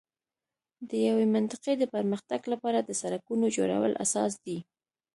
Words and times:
د 0.89 0.91
یوې 1.07 1.25
منطقې 1.35 1.73
د 1.77 1.83
پر 1.93 2.03
مختګ 2.11 2.41
لپاره 2.53 2.79
د 2.83 2.91
سړکونو 3.01 3.45
جوړول 3.57 3.93
اساس 4.03 4.31
دی. 4.45 4.57